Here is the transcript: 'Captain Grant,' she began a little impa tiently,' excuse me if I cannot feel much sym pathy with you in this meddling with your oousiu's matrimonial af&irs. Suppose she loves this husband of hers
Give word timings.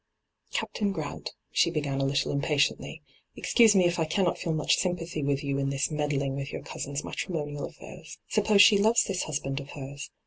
'Captain 0.49 0.91
Grant,' 0.91 1.35
she 1.51 1.69
began 1.69 2.01
a 2.01 2.05
little 2.05 2.35
impa 2.35 2.55
tiently,' 2.57 3.01
excuse 3.37 3.75
me 3.75 3.85
if 3.85 3.99
I 3.99 4.05
cannot 4.05 4.39
feel 4.39 4.51
much 4.51 4.77
sym 4.77 4.95
pathy 4.97 5.23
with 5.23 5.43
you 5.43 5.59
in 5.59 5.69
this 5.69 5.91
meddling 5.91 6.35
with 6.35 6.51
your 6.51 6.63
oousiu's 6.63 7.03
matrimonial 7.03 7.65
af&irs. 7.67 8.17
Suppose 8.27 8.63
she 8.63 8.79
loves 8.79 9.03
this 9.03 9.21
husband 9.25 9.59
of 9.59 9.69
hers 9.77 10.09